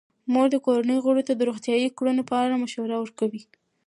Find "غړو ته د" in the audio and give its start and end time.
1.05-1.41